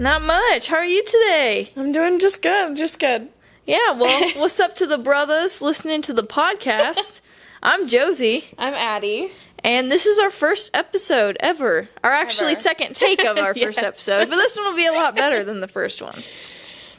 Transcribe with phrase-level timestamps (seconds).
[0.00, 0.66] Not much.
[0.68, 1.70] How are you today?
[1.76, 3.28] I'm doing just good, just good.
[3.66, 7.20] Yeah, well, what's up to the brothers listening to the podcast?
[7.62, 9.30] I'm Josie, I'm Addie.
[9.62, 11.90] and this is our first episode ever.
[12.02, 12.60] Our actually Ever.
[12.60, 13.84] second take of our first Yes.
[13.84, 16.22] episode, but this one will be a lot better than the first one.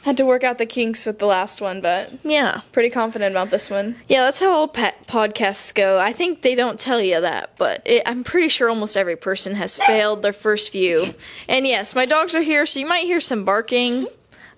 [0.02, 2.62] Had to work out the kinks with the last one, but Yeah.
[2.72, 3.96] pretty confident about this one.
[4.08, 5.98] Yeah, that's how all podcasts go.
[5.98, 9.54] I think they don't tell you that, but it, I'm pretty sure almost every person
[9.54, 11.06] has failed their first few.
[11.48, 14.06] And yes, my dogs are here, so you might hear some barking.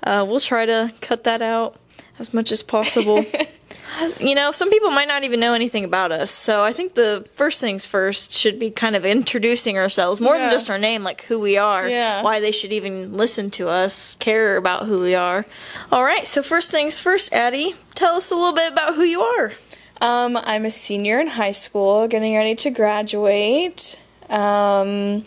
[0.02, 1.76] Uh, we'll try to cut that out
[2.18, 3.24] as much as possible.
[4.20, 7.26] you know, some people might not even know anything about us, so I think the
[7.34, 11.22] first things first should be kind of introducing ourselves more than just our name, like
[11.24, 12.22] who we are, Yeah.
[12.22, 15.46] why they should even listen to us, care about who we are.
[15.92, 19.22] All right, so first things first, Addie, tell us a little bit about who you
[19.22, 19.52] are.
[20.00, 23.96] Um, I'm a senior in high school, getting ready to graduate.
[24.28, 25.24] Um,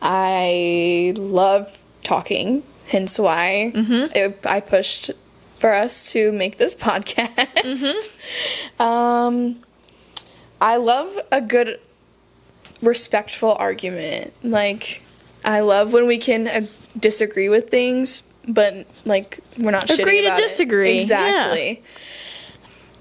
[0.00, 5.10] I love talking, hence why it, I pushed
[5.62, 8.10] for us to make this podcast.
[8.80, 9.62] Um,
[10.60, 11.78] I love a good,
[12.82, 14.34] respectful argument.
[14.42, 15.02] Like,
[15.44, 16.66] I love when we can uh,
[16.98, 20.42] disagree with things, but like we're not Agree to about it.
[20.42, 21.00] disagree, yeah.
[21.00, 21.82] Exactly.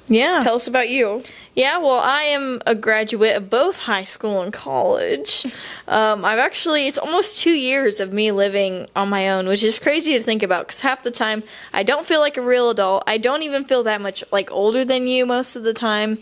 [0.08, 0.42] Yeah.
[0.44, 1.24] Tell us about you.
[1.54, 5.46] Yeah, well, I am a graduate of both high school and college.
[5.88, 9.78] Um, I've actually, it's almost two years of me living on my own, which is
[9.78, 11.44] crazy to think about because half the time
[11.74, 13.04] I don't feel like a real adult.
[13.08, 16.20] I don't even feel that much like older than you most of the time.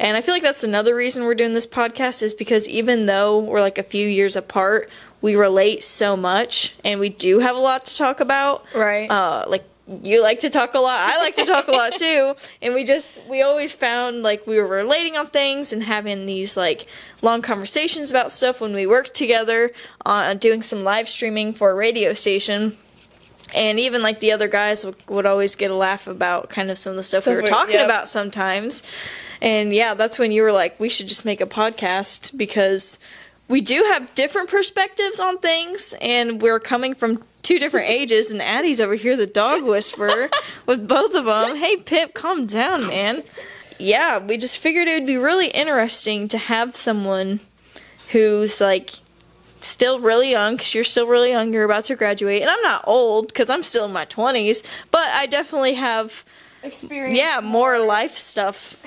[0.00, 3.40] And I feel like that's another reason we're doing this podcast is because even though
[3.40, 4.88] we're like a few years apart,
[5.20, 9.10] we relate so much and we do have a lot to talk about Right.
[9.10, 9.64] uh, like
[10.02, 12.34] you like to talk a lot i like to talk a lot too.
[12.60, 16.56] And we just we always found like we were relating on things and having these
[16.56, 16.86] like
[17.20, 19.72] long conversations about stuff when we worked together
[20.04, 22.76] on doing some live streaming for a radio station.
[23.54, 26.78] And even like the other guys would, would always get a laugh about kind of
[26.78, 27.84] some of the stuff we were talking yep.
[27.84, 28.82] about sometimes.
[29.40, 32.98] And yeah that's when you were like we should just make a podcast because
[33.48, 38.40] we do have different perspectives on things and we're coming from two different ages and
[38.40, 40.30] addie's over here the dog whisperer
[40.66, 43.22] with both of them hey pip calm down man.
[43.78, 47.40] Yeah we just figured it would be really interesting to have someone
[48.12, 48.90] who's like
[49.60, 52.42] still really young because you're still really young you're about to graduate.
[52.42, 56.24] And i'm not old because i'm still in my 20s but i definitely have
[56.62, 57.16] Experience.
[57.18, 57.78] yeah more.
[57.80, 58.78] life stuff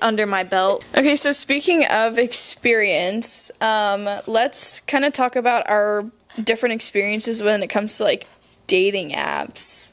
[0.00, 0.84] under my belt.
[0.96, 6.04] Okay, so speaking of experience, um, let's kind of talk about our
[6.42, 8.28] different experiences when it comes to like
[8.66, 9.92] dating apps.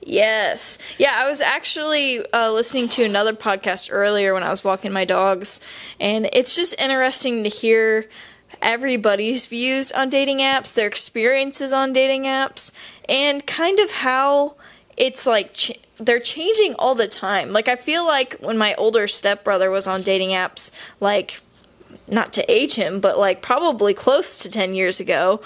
[0.00, 0.78] Yes.
[0.96, 5.04] Yeah, I was actually uh, listening to another podcast earlier when I was walking my
[5.04, 5.60] dogs,
[6.00, 8.08] and it's just interesting to hear
[8.62, 12.72] everybody's views on dating apps, their experiences on dating apps,
[13.08, 14.54] and kind of how
[14.96, 17.52] it's like ch- they're changing all the time.
[17.52, 21.40] Like, I feel like when my older stepbrother was on dating apps, like,
[22.10, 25.40] not to age him, but like probably close to 10 years ago.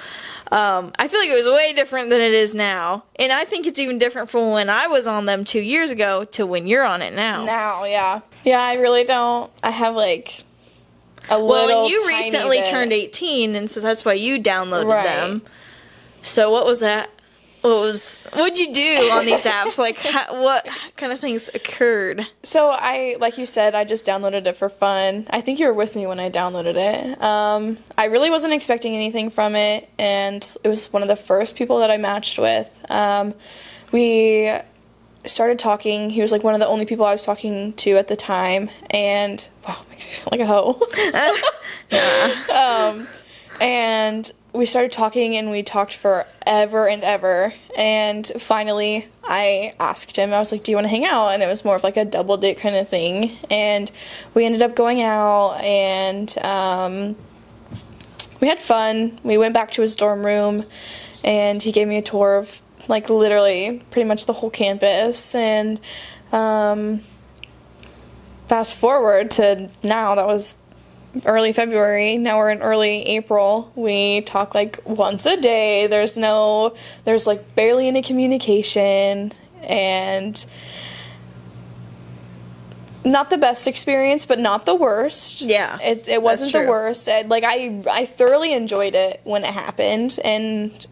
[0.51, 3.05] Um, I feel like it was way different than it is now.
[3.17, 6.25] And I think it's even different from when I was on them two years ago
[6.33, 7.45] to when you're on it now.
[7.45, 9.51] Now, yeah, yeah, I really don't.
[9.63, 10.43] I have like
[11.31, 11.83] a well, little.
[11.85, 12.67] and you recently bit.
[12.67, 15.05] turned 18, and so that's why you downloaded Right.
[15.05, 15.43] them.
[16.21, 17.09] So what was that?
[17.63, 19.79] What was what'd you do on these apps?
[19.79, 22.27] Like, how, what kind of things occurred?
[22.43, 25.27] So I, like you said, I just downloaded it for fun.
[25.31, 27.23] I think you were with me when I downloaded it.
[27.23, 31.55] Um, I really wasn't expecting anything from it, and it was one of the first
[31.55, 32.85] people that I matched with.
[32.91, 33.33] Um,
[33.93, 34.53] we
[35.25, 36.11] started talking.
[36.11, 38.71] He was like one of the only people I was talking to at the time,
[38.91, 40.81] and wow, makes me sound like a hoe.
[42.93, 43.07] um,
[43.61, 47.55] and we started talking, and we talked forever and ever.
[47.77, 50.33] And finally, I asked him.
[50.33, 51.97] I was like, "Do you want to hang out?" And it was more of like
[51.97, 53.33] a double date kind of thing.
[53.51, 53.91] And
[54.35, 57.17] we ended up going out, and um,
[58.41, 59.19] we had fun.
[59.23, 60.65] We went back to his dorm room,
[61.25, 65.35] and he gave me a tour of like literally pretty much the whole campus.
[65.35, 65.81] And
[66.33, 67.01] um,
[68.49, 70.57] fast forward to now, that was
[71.27, 72.19] early February.
[72.19, 73.73] Now we're in early April.
[73.75, 75.87] We talk like once a day.
[75.87, 76.75] There's no,
[77.05, 79.33] there's like barely any communication,
[79.63, 80.45] and
[83.05, 85.43] not the best experience, but not the worst.
[85.43, 87.09] Yeah, it it wasn't the worst.
[87.09, 90.87] I, like I I thoroughly enjoyed it when it happened, and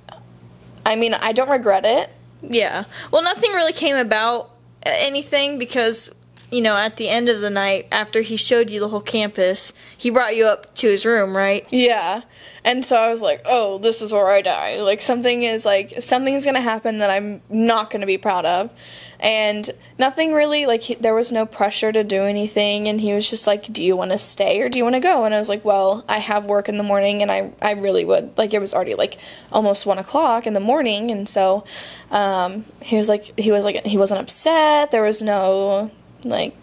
[0.85, 2.11] I mean I don't regret it.
[2.43, 2.85] Yeah.
[3.11, 4.51] Well, nothing really came about
[4.87, 6.15] uh, anything because
[6.51, 9.73] you know, at the end of the night, after he showed you the whole campus,
[9.97, 11.67] he brought you up to his room, right?
[11.71, 12.23] Yeah.
[12.65, 14.81] And so I was like, oh, this is where I die.
[14.83, 18.71] Like, something is like, something's gonna happen that I'm not gonna be proud of.
[19.19, 19.69] And
[19.99, 22.89] nothing really, like, he, there was no pressure to do anything.
[22.89, 25.25] And he was just like, do you wanna stay or do you wanna go?
[25.25, 28.05] And I was like, well, I have work in the morning and I, I really
[28.05, 28.37] would.
[28.37, 29.19] Like, it was already like
[29.53, 31.11] almost one o'clock in the morning.
[31.11, 31.65] And so
[32.11, 34.91] um, he was like, he was like, he wasn't upset.
[34.91, 35.91] There was no,
[36.25, 36.55] like,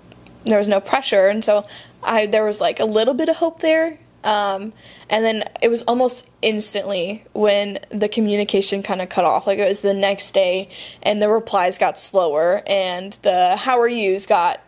[0.45, 1.27] there was no pressure.
[1.27, 1.65] And so
[2.03, 4.73] I, there was like a little bit of hope there um,
[5.09, 9.47] and then it was almost instantly when the communication kind of cut off.
[9.47, 10.69] Like it was the next day,
[11.01, 14.59] and the replies got slower, and the "How are yous" got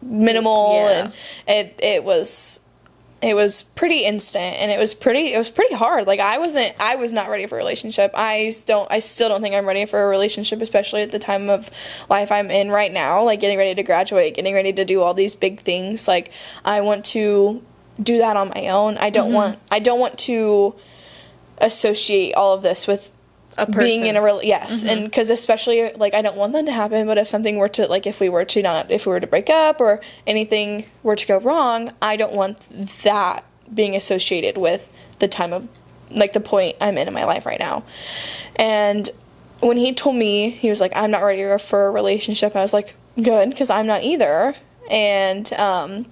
[0.00, 1.10] minimal, Yeah.
[1.46, 2.60] and it it was
[3.22, 6.06] it was pretty instant, and it was pretty it was pretty hard.
[6.06, 8.10] Like I wasn't I was not ready for a relationship.
[8.14, 11.48] I don't I still don't think I'm ready for a relationship, especially at the time
[11.48, 11.70] of
[12.10, 13.22] life I'm in right now.
[13.22, 16.08] Like getting ready to graduate, getting ready to do all these big things.
[16.08, 16.32] Like
[16.64, 17.62] I want to
[18.02, 18.98] do that on my own.
[18.98, 19.34] I don't mm-hmm.
[19.34, 20.74] want I don't want to
[21.58, 23.12] associate all of this with
[23.58, 23.80] A person.
[23.80, 27.06] being in a real yes and because especially like i don't want that to happen
[27.06, 29.26] but if something were to like if we were to not if we were to
[29.26, 32.58] break up or anything were to go wrong i don't want
[33.02, 35.68] that being associated with the time of
[36.10, 37.84] like the point i'm in in my life right now
[38.56, 39.10] and
[39.60, 42.72] when he told me he was like i'm not ready for a relationship i was
[42.72, 44.54] like good because i'm not either
[44.90, 46.06] and um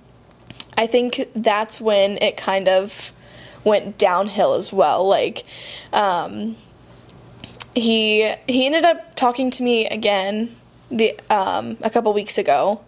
[0.80, 3.12] I think that's when it kind of
[3.64, 5.06] went downhill as well.
[5.06, 5.44] Like,
[5.92, 6.56] um,
[7.80, 10.54] he he ended up talking to me again
[10.90, 12.80] the um, a couple weeks ago,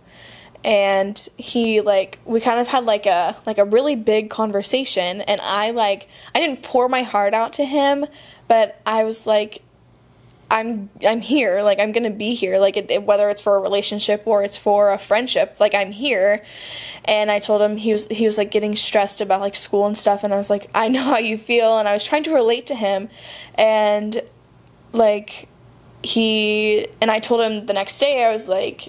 [0.64, 5.40] and he like we kind of had like a like a really big conversation, and
[5.40, 8.06] I like I didn't pour my heart out to him,
[8.48, 9.62] but I was like
[10.50, 11.62] I'm I'm here.
[11.62, 12.58] Like I'm gonna be here.
[12.58, 15.92] Like it, it- whether it's for a relationship or it's for a friendship, like I'm
[15.92, 16.44] here.
[17.06, 19.96] And I told him he was he was like getting stressed about like school and
[19.96, 22.34] stuff, and I was like, I know how you feel, and I was trying to
[22.34, 23.08] relate to him,
[23.54, 24.20] and
[24.92, 25.48] like
[26.02, 28.88] he and I told him the next day I was like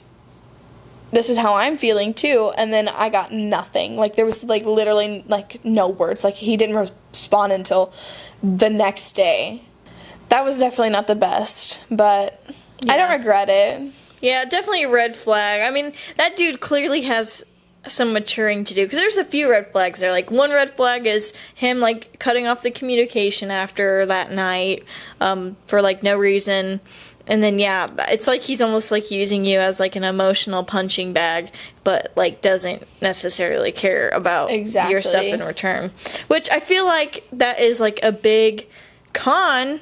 [1.12, 3.98] this is how I'm feeling too and then I got nothing.
[3.98, 6.24] Like there was like literally like no words.
[6.24, 7.94] Like he didn't respond until
[8.42, 9.62] the next day.
[10.30, 12.44] That was definitely not the best but
[12.90, 13.92] I don't regret it.
[14.22, 15.62] Yeah, definitely a red flag.
[15.62, 17.46] I mean, that dude clearly has
[17.88, 20.12] some maturing to do because there's a few red flags there.
[20.12, 24.84] Like one red flag is him like cutting off the communication after that night
[25.20, 26.80] um, for like no reason.
[27.28, 31.14] And then yeah, it's like he's almost like using you as like an emotional punching
[31.14, 31.52] bag,
[31.84, 34.92] but like doesn't necessarily care about exactly.
[34.92, 35.92] your stuff in return.
[36.28, 38.68] Which I feel like that is like a big
[39.14, 39.80] con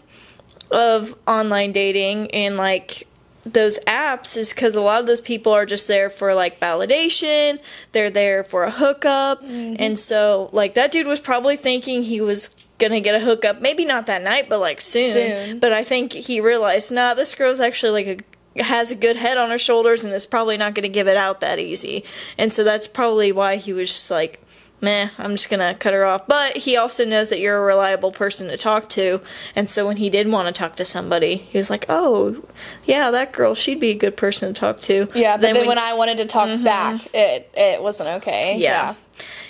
[0.72, 3.08] of online dating and like
[3.44, 7.60] those apps is because a lot of those people are just there for like validation.
[7.92, 9.44] They're there for a hookup.
[9.44, 9.76] Mm-hmm.
[9.80, 13.86] And so like that dude was probably thinking he was gonna get a hookup maybe
[13.86, 15.60] not that night but like soon, Soon.
[15.60, 18.26] but i think he realized nah this girl's actually like a
[18.64, 21.40] has a good head on her shoulders and is probably not gonna give it out
[21.40, 22.04] that easy.
[22.38, 24.42] And so that's probably why he was just like
[24.82, 26.28] meh, I'm just gonna cut her off.
[26.28, 29.22] But he also knows that you're a reliable person to talk to,
[29.56, 32.44] and so when he did want to talk to somebody, he was like, "Oh,
[32.86, 35.78] yeah, that girl, she'd be a good person to talk to." yeah but then, when,
[35.78, 38.96] I wanted to talk back it it wasn't okay yeah.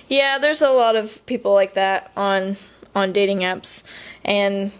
[0.07, 2.57] yeah, there's a lot of people like that on
[2.95, 3.83] on dating apps,
[4.25, 4.71] and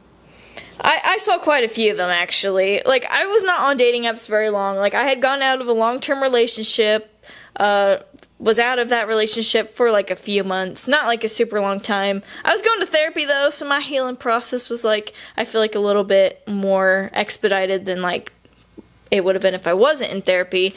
[0.83, 2.81] I, I saw quite a few of them actually.
[2.85, 4.77] Like I was not on dating apps very long.
[4.77, 7.07] Like I had gone out of a long term relationship.
[7.57, 7.97] Uh,
[8.41, 11.79] was out of that relationship for like a few months, not like a super long
[11.79, 12.23] time.
[12.43, 15.75] I was going to therapy though, so my healing process was like I feel like
[15.75, 18.33] a little bit more expedited than like
[19.11, 20.73] it would have been if I wasn't in therapy.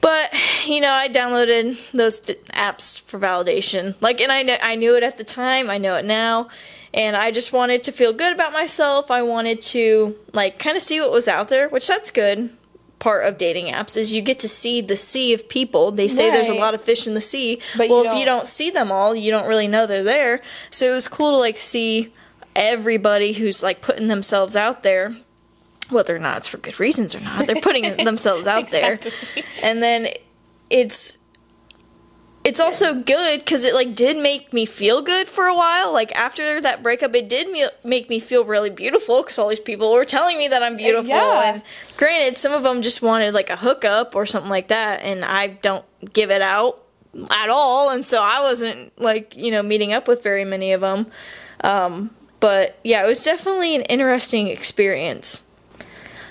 [0.00, 0.34] But
[0.66, 3.94] you know, I downloaded those th- apps for validation.
[4.00, 5.70] Like, and I kn- I knew it at the time.
[5.70, 6.48] I know it now,
[6.92, 9.10] and I just wanted to feel good about myself.
[9.10, 12.50] I wanted to like kind of see what was out there, which that's good.
[12.98, 15.90] Part of dating apps is you get to see the sea of people.
[15.90, 17.60] They say there's a lot of fish in the sea.
[17.76, 20.02] But you well, if you don't- don't see them all, you don't really know they're
[20.02, 20.40] there.
[20.70, 22.12] So it was cool to like see
[22.54, 25.14] everybody who's like putting themselves out there
[25.90, 29.12] whether or not it's for good reasons or not they're putting themselves out Exactly.
[29.34, 30.08] there and then
[30.70, 31.15] it's
[32.46, 35.92] it's also good because it like did make me feel good for a while.
[35.92, 39.58] Like after that breakup it did me- make me feel really beautiful because all these
[39.58, 41.54] people were telling me that i'm beautiful yeah.
[41.54, 41.62] and
[41.96, 45.46] granted some of them just wanted like a hookup or something like that and i
[45.46, 46.82] don't give it out
[47.30, 50.80] at all and so i wasn't like you know meeting up with very many of
[50.80, 51.06] them
[51.64, 52.10] um,
[52.40, 55.42] but yeah it was definitely an interesting experience.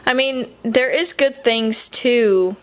[0.05, 2.55] I mean, there is good things to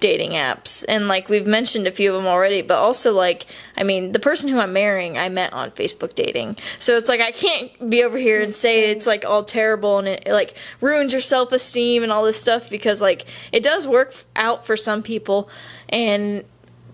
[0.00, 0.84] dating apps.
[0.88, 4.18] And like we've mentioned a few of them already but also like i mean the
[4.18, 6.56] person who i'm marrying i met on facebook dating.
[6.78, 10.08] So it's like i can't be over here and say it's like all terrible and
[10.08, 14.66] it, like ruins your self-esteem and all this stuff because like it does work out
[14.66, 15.48] for some people.
[15.90, 16.44] And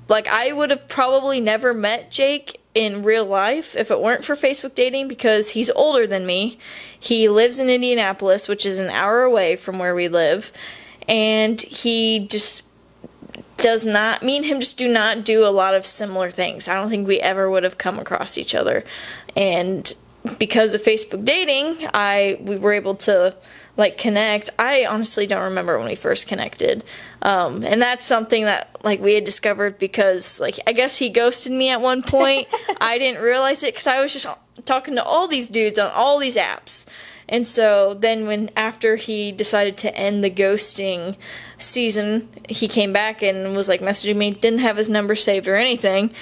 [0.09, 4.37] like i would have probably never met jake in real life if it weren't for
[4.37, 6.59] facebook dating because he's older than me.
[6.99, 10.53] He lives in indianapolis which is an hour away from where we live.
[11.09, 12.66] And he just
[13.59, 16.69] does not me and him just do not do a lot of similar things.
[16.69, 18.85] I don't think we ever would have come across each other.
[19.37, 19.93] And
[20.39, 23.35] because of Facebook dating, I we were able to
[23.77, 24.51] like connect.
[24.59, 26.85] I honestly don't remember when we first connected.
[27.23, 31.53] Um, and that's something that like we had discovered because like I guess he ghosted
[31.53, 32.49] me at one point.
[32.81, 34.27] I didn't realize it cuz I was just
[34.65, 36.87] talking to all these dudes on all these apps.
[37.29, 41.17] And so then when after he decided to end the ghosting
[41.59, 45.57] season, he came back and was like messaging me, didn't have his number saved or
[45.57, 46.13] anything.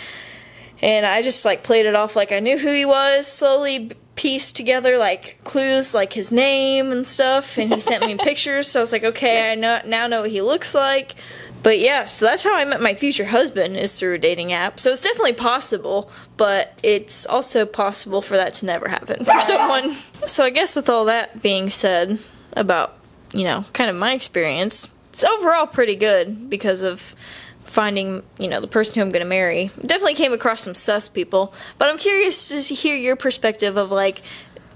[0.82, 4.54] And I just like played it off like I knew who he was, slowly pieced
[4.54, 7.58] together like clues like his name and stuff.
[7.58, 8.68] And he sent me pictures.
[8.68, 11.16] So I was like okay I know now know what he looks like
[11.64, 14.78] but yeah, so that's how I met my future husband is through a dating app.
[14.78, 19.94] So it's definitely possible, but it's also possible for that to never happen for someone.
[20.26, 22.18] So I guess with all that being said
[22.52, 22.98] about,
[23.32, 27.16] you know, kind of my experience, it's overall pretty good because of
[27.64, 29.70] finding, you know, the person who I'm going to marry.
[29.80, 34.22] Definitely came across some sus people, but I'm curious to hear your perspective of like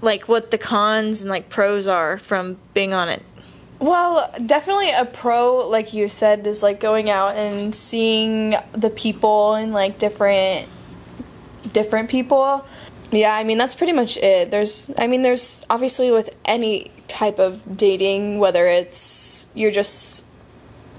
[0.01, 3.23] like what the cons and like pros are from being on it.
[3.79, 9.53] Well, definitely a pro, like you said, is like going out and seeing the people
[9.53, 10.67] and like different
[11.71, 12.65] different people.
[13.11, 14.51] Yeah, I mean that's pretty much it.
[14.51, 20.25] There's I mean there's obviously with any type of dating, whether it's you're just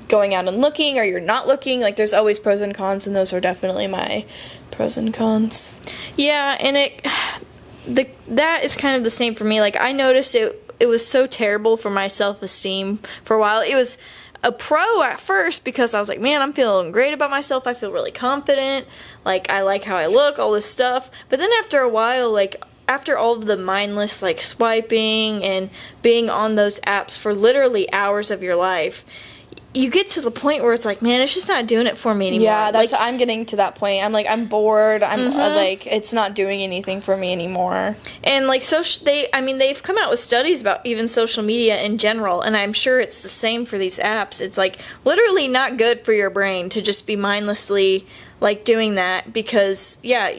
[0.09, 3.15] going out and looking or you're not looking, like there's always pros and cons and
[3.15, 4.25] those are definitely my
[4.71, 5.81] pros and cons.
[6.17, 7.07] Yeah, and it
[7.87, 9.61] the that is kind of the same for me.
[9.61, 13.61] Like I noticed it it was so terrible for my self esteem for a while.
[13.61, 13.99] It was
[14.43, 17.67] a pro at first because I was like, man, I'm feeling great about myself.
[17.67, 18.87] I feel really confident.
[19.25, 21.11] Like, I like how I look, all this stuff.
[21.29, 22.57] But then after a while, like,
[22.89, 25.69] after all of the mindless, like, swiping and
[26.01, 29.05] being on those apps for literally hours of your life,
[29.73, 32.12] you get to the point where it's like, man, it's just not doing it for
[32.12, 32.45] me anymore.
[32.45, 34.05] Yeah, that's like, I'm getting to that point.
[34.05, 35.03] I'm like I'm bored.
[35.03, 35.55] I'm uh, mm-hmm.
[35.55, 37.97] like it's not doing anything for me anymore.
[38.25, 41.81] And like social they I mean they've come out with studies about even social media
[41.83, 44.41] in general and I'm sure it's the same for these apps.
[44.41, 48.07] It's like literally not good for your brain to just be mindlessly
[48.41, 50.33] like doing that because yeah,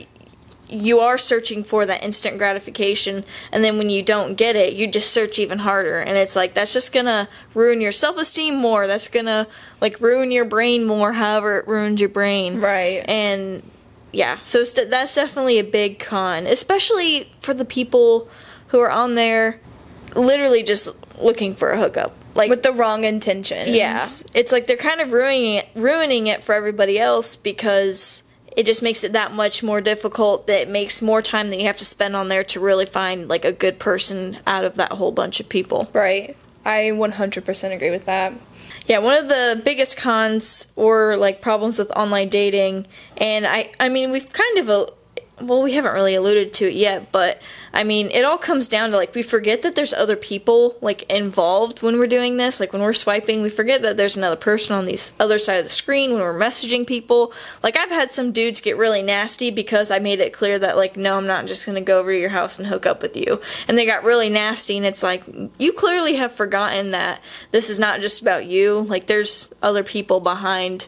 [0.72, 4.88] you are searching for that instant gratification and then when you don't get it you
[4.88, 6.00] just search even harder.
[6.00, 8.88] And it's like that's just gonna ruin your self-esteem more.
[8.88, 9.48] That's gonna
[9.80, 12.60] like ruin your brain more however it ruins your brain.
[12.60, 13.04] Right.
[13.08, 13.64] And
[14.12, 14.40] yeah.
[14.44, 18.30] So that's definitely a big con especially for the people
[18.68, 19.60] who are on there
[20.16, 20.90] literally just
[21.22, 22.16] looking for a hookup.
[22.34, 23.70] Like with the wrong intentions.
[23.70, 24.06] Yeah.
[24.34, 28.24] It's like they're kind of ruining it ruining it for everybody else because
[28.56, 31.66] it just makes it that much more difficult that it makes more time that you
[31.66, 34.92] have to spend on there to really find like a good person out of that
[34.94, 35.90] whole bunch of people.
[35.94, 36.36] Right.
[36.66, 38.34] I 100% agree with that.
[38.88, 42.88] Yeah one of the biggest cons or like problems with online dating.
[43.18, 44.88] And i i mean we've kind of a,
[45.48, 47.42] well, we haven't really alluded to it yet, but
[47.74, 51.04] I mean, it all comes down to like we forget that there's other people like
[51.12, 52.60] involved when we're doing this.
[52.60, 55.66] Like when we're swiping, we forget that there's another person on the other side of
[55.66, 57.32] the screen when we're messaging people.
[57.64, 60.98] Like I've had some dudes get really nasty because I made it clear that like
[60.98, 63.16] no, I'm not just going to go over to your house and hook up with
[63.16, 63.42] you.
[63.68, 65.24] And they got really nasty and it's like
[65.58, 67.22] you clearly have forgotten that
[67.52, 68.82] this is not just about you.
[68.82, 70.88] Like there's other people behind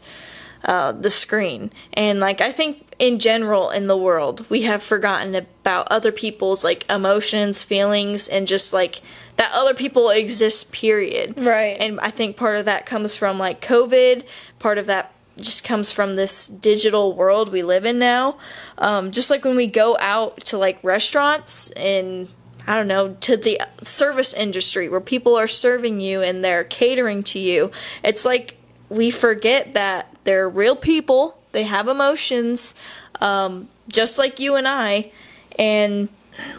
[0.65, 1.72] uh, the screen.
[1.93, 6.63] And like I think in general in the world, we have forgotten about other people's
[6.63, 9.01] like emotions, feelings, and just like
[9.38, 10.71] that other people exist.
[10.71, 11.39] Period.
[11.39, 11.77] Right.
[11.79, 14.25] And I think part of that comes from like COVID.
[14.59, 18.38] Part of that just comes from this digital world we live in now.
[18.77, 22.27] Um, just like when we go out to like restaurants and
[22.65, 27.23] I don't know, to the service industry where people are serving you and they're catering
[27.23, 27.71] to you.
[28.03, 28.57] It's like
[28.89, 32.75] we forget that they're real people they have emotions,
[33.22, 35.12] um, just like you and I,
[35.57, 36.10] and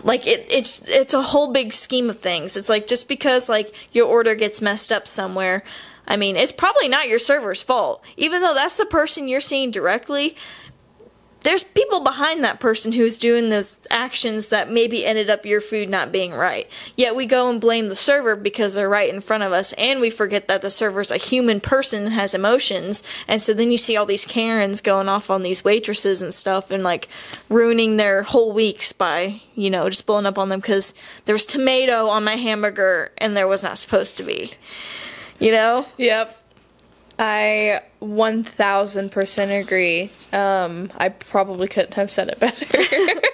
[0.02, 2.56] like it, it's it's a whole big scheme of things.
[2.56, 5.62] It's like just because like your order gets messed up somewhere,
[6.06, 8.02] I mean, it's probably not your server's fault.
[8.16, 10.36] Even though that's the person you're seeing directly,
[11.44, 15.90] there's people behind that person who's doing those actions that maybe ended up your food
[15.90, 16.66] not being right.
[16.96, 20.00] Yet we go and blame the server because they're right in front of us, and
[20.00, 23.02] we forget that the server's a human person and has emotions.
[23.28, 26.70] And so then you see all these Karens going off on these waitresses and stuff
[26.70, 27.08] and like
[27.50, 30.94] ruining their whole weeks by, you know, just blowing up on them because
[31.26, 34.52] there was tomato on my hamburger and there was not supposed to be.
[35.38, 35.86] You know?
[35.98, 36.43] Yep.
[37.18, 40.10] I 1000% agree.
[40.32, 42.66] Um, I probably couldn't have said it better.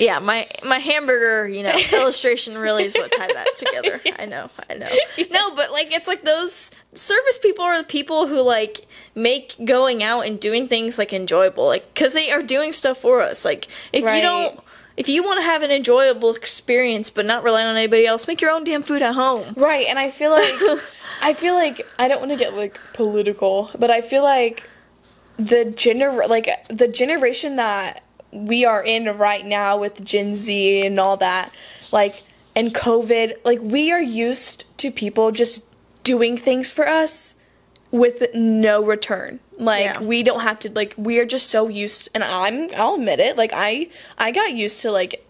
[0.00, 4.00] Yeah, my my hamburger, you know, illustration really is what tied that together.
[4.18, 4.88] I know, I know.
[5.30, 10.02] No, but like it's like those service people are the people who like make going
[10.02, 13.44] out and doing things like enjoyable, like because they are doing stuff for us.
[13.44, 14.58] Like if you don't,
[14.96, 18.40] if you want to have an enjoyable experience but not rely on anybody else, make
[18.40, 19.44] your own damn food at home.
[19.56, 20.54] right, and I feel like
[21.22, 24.68] I feel like I don't want to get like political, but I feel like
[25.36, 31.00] the gener like the generation that we are in right now with Gen Z and
[31.00, 31.54] all that,
[31.92, 32.22] like
[32.54, 35.64] and COVID, like we are used to people just
[36.02, 37.36] doing things for us
[37.90, 39.40] with no return.
[39.58, 40.00] Like Yeah.
[40.00, 43.36] we don't have to like we are just so used and I'm I'll admit it,
[43.36, 45.26] like I I got used to like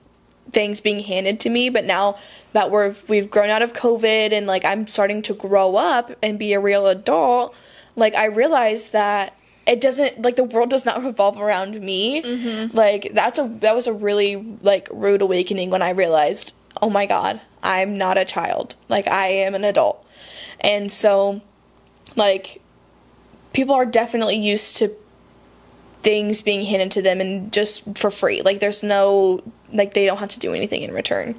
[0.53, 2.17] things being handed to me, but now
[2.53, 6.39] that we're we've grown out of COVID and like I'm starting to grow up and
[6.39, 7.55] be a real adult,
[7.97, 9.37] like I realize that
[9.67, 12.23] it doesn't like the world does not revolve around me.
[12.23, 12.77] Mm-hmm.
[12.77, 17.07] Like that's a that was a really like rude awakening when I realized, oh my
[17.07, 18.75] god, I'm not a child.
[18.89, 20.05] Like I am an adult.
[20.61, 21.41] And so
[22.21, 22.61] like
[23.55, 24.95] people are definitely used to
[26.03, 28.43] things being handed to them and just for free.
[28.43, 29.41] Like there's no
[29.73, 31.35] like they don't have to do anything in return.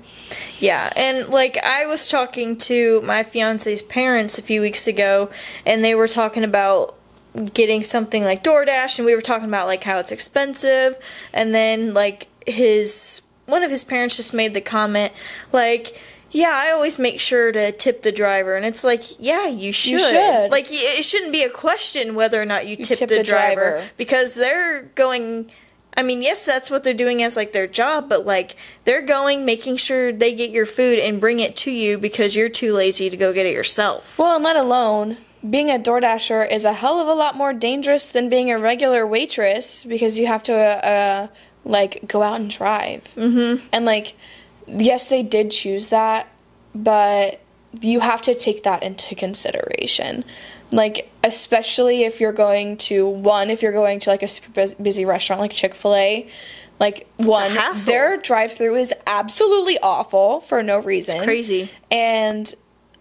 [0.59, 5.29] Yeah, and like I was talking to my fiance's parents a few weeks ago,
[5.65, 6.97] and they were talking about
[7.53, 10.97] getting something like DoorDash, and we were talking about like how it's expensive,
[11.31, 15.13] and then like his one of his parents just made the comment
[15.51, 15.95] like.
[16.31, 19.99] Yeah, I always make sure to tip the driver, and it's like, yeah, you should.
[19.99, 20.49] should.
[20.49, 23.61] Like, it shouldn't be a question whether or not you, tip, tip the, the driver,
[23.61, 23.89] driver.
[23.97, 25.51] because they're going
[25.95, 29.45] I mean, yes, that's what they're doing as like their job, but like they're going
[29.45, 33.09] making sure they get your food and bring it to you because you're too lazy
[33.09, 34.17] to go get it yourself.
[34.17, 38.11] Well, and let alone being a DoorDasher is a hell of a lot more dangerous
[38.11, 41.27] than being a regular waitress because you have to uh, uh
[41.65, 43.03] like go out and drive.
[43.15, 43.65] Mm-hmm.
[43.73, 44.15] And like
[44.67, 46.27] yes, they did choose that,
[46.73, 47.39] but
[47.81, 50.23] you have to take that into consideration.
[50.71, 55.05] Like especially if you're going to one if you're going to like a super busy
[55.05, 56.29] restaurant like Chick-fil-A,
[56.79, 57.91] like one hassle.
[57.91, 61.23] their drive-through is absolutely awful for no reason.
[61.23, 61.69] Crazy.
[61.91, 62.53] And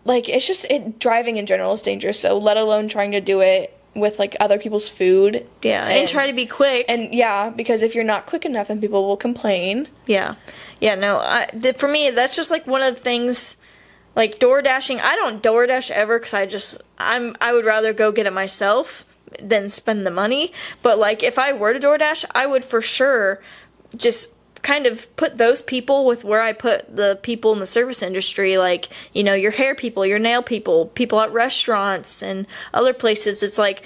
[0.04, 3.40] like it's just it driving in general is dangerous, so let alone trying to do
[3.40, 5.46] it with like other people's food.
[5.62, 6.86] Yeah, and, try to be quick.
[6.88, 9.88] And yeah, because if you're not quick enough, then people will complain.
[10.06, 10.36] yeah,
[10.80, 10.94] yeah.
[10.94, 13.56] No, I, th- for me, that's just like one of the things.
[14.16, 17.92] Like door dashing, I don't door dash ever because I just I'm I would rather
[17.92, 19.04] go get it myself
[19.40, 20.52] than spend the money.
[20.82, 23.40] But like if I were to door dash, I would for sure
[23.96, 28.02] just kind of put those people with where I put the people in the service
[28.02, 32.92] industry, like, you know, your hair people, your nail people, people at restaurants and other
[32.92, 33.42] places.
[33.42, 33.82] It's like,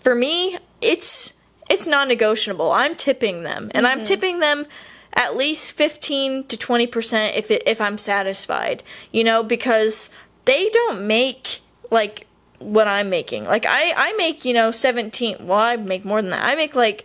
[0.00, 1.34] for me, it's
[1.68, 2.70] it's non-negotiable.
[2.70, 4.04] I'm tipping them, and I'm mm-hmm.
[4.04, 4.66] tipping them
[5.14, 8.82] at least 15 to 20 percent if it, if I'm satisfied.
[9.10, 10.10] You know, because
[10.44, 11.60] they don't make
[11.90, 12.26] like
[12.58, 13.44] what I'm making.
[13.44, 15.46] Like I I make you know 17.
[15.46, 16.44] Well, I make more than that.
[16.44, 17.04] I make like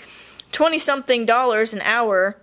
[0.51, 2.37] 20 something dollars an hour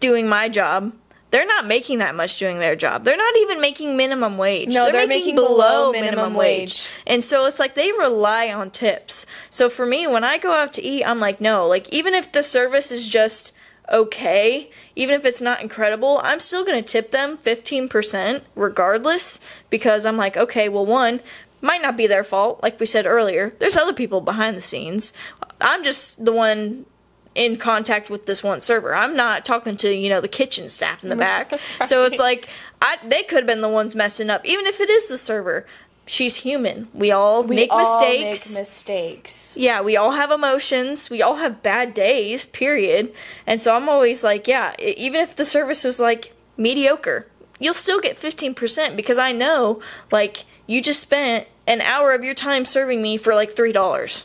[0.00, 0.92] doing my job.
[1.30, 3.04] They're not making that much doing their job.
[3.04, 4.68] They're not even making minimum wage.
[4.68, 6.88] No, they're making below minimum wage.
[7.06, 9.26] And so it's like they rely on tips.
[9.50, 12.32] So for me, when I go out to eat, I'm like, no, like even if
[12.32, 13.52] the service is just
[13.92, 20.06] okay, even if it's not incredible, I'm still going to tip them 15% regardless because
[20.06, 21.20] I'm like, okay, well, one,
[21.60, 22.62] might not be their fault.
[22.62, 25.12] Like we said earlier, there's other people behind the scenes.
[25.60, 26.86] I'm just the one
[27.36, 28.94] in contact with this one server.
[28.94, 31.52] I'm not talking to, you know, the kitchen staff in the back.
[31.84, 32.48] So it's like
[32.82, 35.66] I they could have been the ones messing up even if it is the server.
[36.08, 36.88] She's human.
[36.94, 38.54] We all We make all mistakes.
[38.54, 39.56] Make mistakes.
[39.58, 41.10] yeah, we all have emotions.
[41.10, 43.12] We all have bad days, period.
[43.46, 47.26] And so I'm always like, yeah, even if the service was like mediocre,
[47.58, 49.80] you'll still get 15% because I know
[50.12, 54.24] like you just spent an hour of your time serving me for like $3.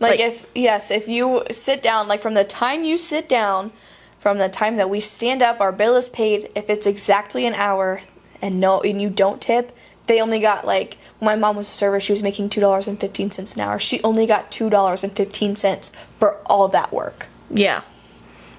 [0.00, 3.72] Like, Like- if yes, if you sit down, like from the time you sit down,
[4.18, 6.50] from the time that we stand up, our bill is paid.
[6.54, 8.00] If it's exactly an hour,
[8.42, 9.72] and no, and you don't tip,
[10.06, 12.00] they only got like my mom was a server.
[12.00, 13.78] She was making two dollars and fifteen cents an hour.
[13.78, 17.26] She only got two dollars and fifteen cents for all that work.
[17.50, 17.82] Yeah.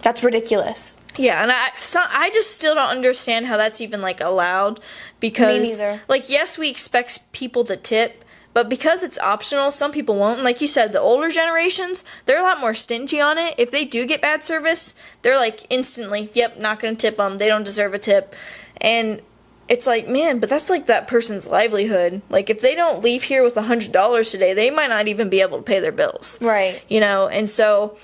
[0.01, 0.97] That's ridiculous.
[1.17, 4.79] Yeah, and I so I just still don't understand how that's even like allowed
[5.19, 8.23] because like yes, we expect people to tip,
[8.55, 10.37] but because it's optional, some people won't.
[10.37, 13.53] And like you said, the older generations, they're a lot more stingy on it.
[13.57, 17.37] If they do get bad service, they're like instantly, "Yep, not going to tip them.
[17.37, 18.33] They don't deserve a tip."
[18.79, 19.21] And
[19.67, 22.21] it's like, man, but that's like that person's livelihood.
[22.29, 25.41] Like if they don't leave here with a $100 today, they might not even be
[25.41, 26.81] able to pay their bills Right.
[26.87, 27.97] you know and so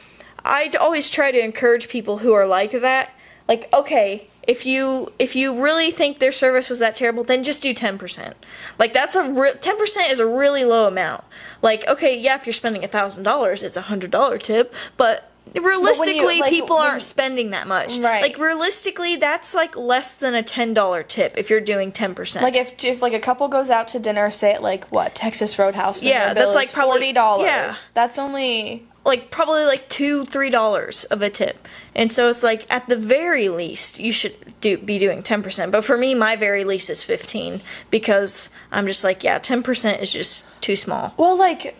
[0.43, 3.13] I always try to encourage people who are like that
[3.47, 7.61] like okay if you if you really think their service was that terrible then just
[7.61, 8.33] do 10%
[8.79, 11.23] like that's a re- 10% is a really low amount
[11.61, 15.27] like okay yeah if you're spending a thousand dollars it's a hundred dollar tip but
[15.59, 18.21] realistically like, people when- aren't spending that much Right.
[18.21, 22.83] like realistically that's like less than a $10 tip if you're doing 10% Like if
[22.83, 26.09] if like a couple goes out to dinner, say at like what Texas Roadhouse, and
[26.11, 27.45] Yeah, that's, like, probably- forty dollars.
[27.45, 27.73] yeah.
[27.93, 32.71] That's only like probably like two three dollars of a tip and so it's like
[32.73, 36.63] at the very least you should do be doing 10% but for me my very
[36.63, 41.75] least is 15 because i'm just like yeah 10% is just too small well, like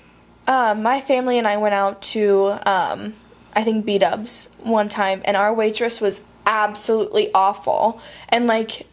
[0.47, 3.13] um, my family and I went out to um,
[3.56, 8.02] I think B Dubs one time, and our waitress was absolutely awful.
[8.30, 8.88] And like,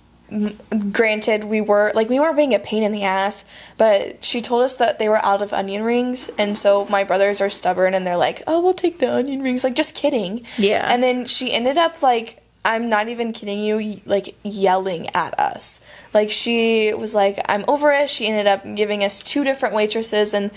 [0.93, 3.45] granted, we were like we weren't being a pain in the ass,
[3.77, 7.41] but she told us that they were out of onion rings, and so my brothers
[7.41, 10.45] are stubborn, and they're like, "Oh, we'll take the onion rings." Like, just kidding.
[10.59, 10.87] Yeah.
[10.93, 12.43] And then she ended up like.
[12.65, 15.81] I'm not even kidding you, like yelling at us.
[16.13, 18.11] Like she was like, I'm over it.
[18.11, 20.51] She ended up giving us two different waitresses and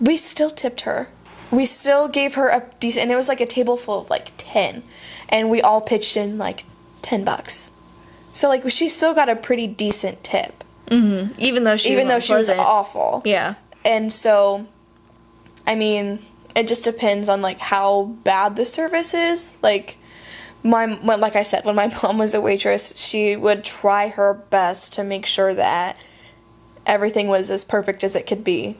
[0.00, 1.08] we still tipped her.
[1.50, 4.32] We still gave her a decent and it was like a table full of like
[4.38, 4.82] 10
[5.28, 6.64] and we all pitched in like
[7.02, 7.70] 10 bucks.
[8.32, 11.32] So like she still got a pretty decent tip mm-hmm.
[11.38, 13.22] even though she even was though she was awful.
[13.24, 14.66] yeah And so
[15.66, 16.18] I mean,
[16.56, 19.56] it just depends on like how bad the service is.
[19.62, 19.98] Like
[20.62, 24.34] my when- like I said, when my mom was a waitress, she would try her
[24.34, 26.04] best to make sure that
[26.86, 28.78] everything was as perfect as it could be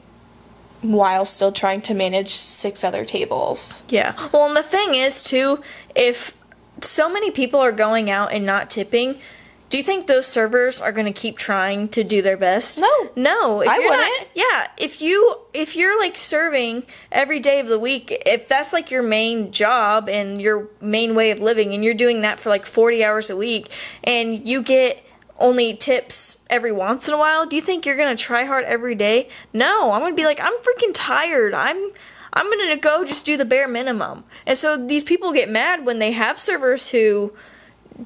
[0.81, 3.83] while still trying to manage six other tables.
[3.89, 4.15] Yeah.
[4.31, 5.61] Well, and the thing is, too,
[5.95, 6.33] if
[6.81, 9.19] so many people are going out and not tipping,
[9.69, 12.81] do you think those servers are going to keep trying to do their best?
[12.81, 13.11] No.
[13.15, 13.61] No.
[13.61, 14.19] If I you're wouldn't.
[14.19, 14.67] Not, yeah.
[14.79, 19.03] If you if you're like serving every day of the week, if that's like your
[19.03, 23.03] main job and your main way of living, and you're doing that for like 40
[23.03, 23.69] hours a week,
[24.03, 25.05] and you get
[25.37, 28.95] only tips every once in a while, do you think you're gonna try hard every
[28.95, 29.29] day?
[29.53, 31.53] No, I'm gonna be like, I'm freaking tired.
[31.53, 31.91] I'm
[32.33, 34.23] I'm gonna go just do the bare minimum.
[34.47, 37.33] And so these people get mad when they have servers who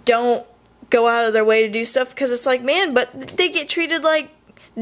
[0.05, 0.45] don't
[0.93, 3.67] go out of their way to do stuff because it's like, man, but they get
[3.67, 4.29] treated like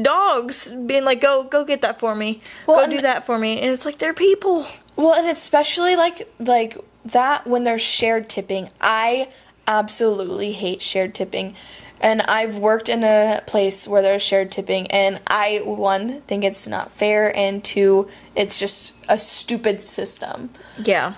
[0.00, 3.58] dogs, being like, go go get that for me, Well, go do that for me,
[3.58, 4.66] and it's like they're people.
[4.94, 8.68] Well, and especially like like that when there's shared tipping.
[8.80, 9.28] I
[9.66, 11.56] absolutely hate shared tipping.
[12.00, 16.66] And I've worked in a place where there's shared tipping and I one think it's
[16.66, 20.50] not fair and two it's just a stupid system.
[20.82, 21.14] Yeah.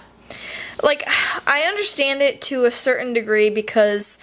[0.83, 1.05] Like,
[1.47, 4.19] I understand it to a certain degree because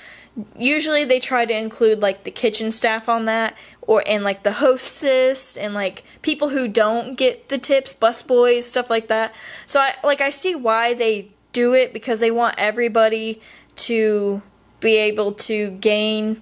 [0.57, 4.53] usually they try to include like the kitchen staff on that or and like the
[4.53, 9.33] hostess and like people who don't get the tips busboys stuff like that.
[9.65, 13.41] So i like i see why they do it because they want everybody
[13.75, 14.41] to
[14.79, 16.41] be able to gain.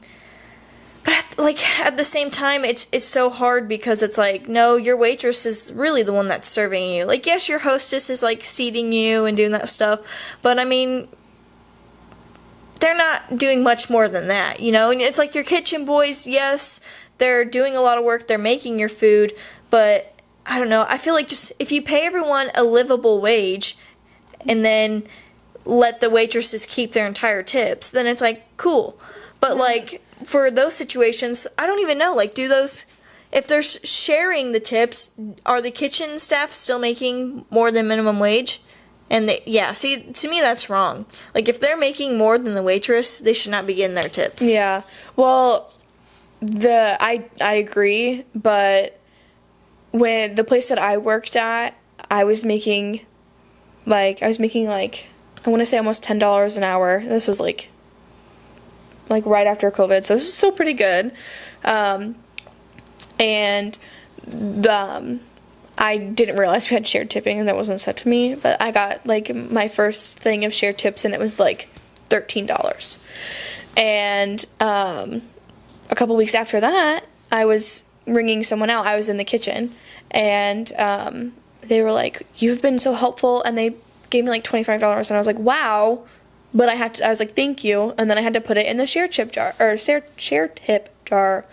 [1.04, 4.76] But at, like at the same time it's it's so hard because it's like no
[4.76, 7.06] your waitress is really the one that's serving you.
[7.06, 10.02] Like yes your hostess is like seating you and doing that stuff
[10.44, 11.08] but i mean
[12.80, 14.92] they're not doing much more than that you know?
[14.92, 16.80] And it's like your kitchen boys yes
[17.18, 19.34] they're doing a lot of work they're making your food
[19.70, 20.14] but
[20.46, 23.78] i don't know i feel like just if you pay everyone a livable wage
[24.48, 25.04] and then
[25.66, 29.00] let the waitresses keep their entire tips then it's like cool.
[29.42, 32.86] But like for those situations i don't even know like do those
[33.32, 35.12] if they're sharing the tips
[35.46, 38.62] are the kitchen staff still making more than minimum wage
[39.10, 42.64] and they yeah see to me that's wrong like if they're making more than the
[42.64, 44.84] waitress they should not be getting their tips Yeah.
[45.16, 45.74] Well,
[46.42, 49.00] the I I agree, but
[49.92, 51.76] when the place that I worked at,
[52.10, 53.06] I was making
[53.86, 55.08] like I was making like
[55.46, 57.02] I want to say almost ten dollars an hour.
[57.04, 57.70] This was like
[59.10, 61.12] like right after COVID, so this is still pretty good.
[61.66, 62.16] Um,
[63.20, 63.78] and
[64.26, 65.20] the um,
[65.80, 68.36] I didn't realize we had shared tipping, and that wasn't said to me.
[68.36, 71.70] But I got like my first thing of shared tips, and it was like
[72.10, 73.00] thirteen dollars.
[73.78, 75.22] And um,
[75.90, 78.86] a couple weeks after that, I was ringing someone out.
[78.86, 79.72] I was in the kitchen,
[80.12, 83.76] and um, they were like, "You've been so helpful," and they
[84.10, 86.04] gave me like twenty five dollars, and I was like, wow.
[86.54, 87.06] But I had to.
[87.06, 89.08] I was like, thank you, and then I had to put it in the share
[89.08, 91.46] chip jar or share share tip jar.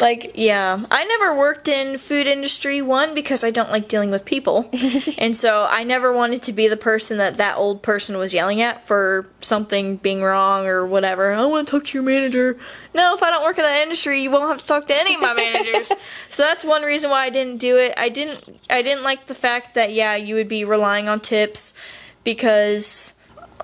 [0.00, 4.24] Like Yeah, I never worked in food industry one because I don't like dealing with
[4.24, 4.70] people.
[5.18, 8.60] and so I never wanted to be the person that that old person was yelling
[8.60, 11.32] at for something being wrong or whatever.
[11.32, 12.58] I want to talk to your manager.
[12.94, 15.14] No, if I don't work in that industry, you won't have to talk to any
[15.14, 15.92] of my managers.
[16.28, 17.94] so that's one reason why I didn't do it.
[17.96, 21.74] I didn't I didn't like the fact that yeah, you would be relying on tips
[22.24, 23.14] because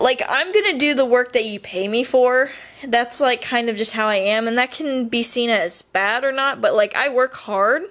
[0.01, 2.51] like I'm going to do the work that you pay me for.
[2.87, 6.23] That's like kind of just how I am and that can be seen as bad
[6.25, 7.83] or not but like I work hard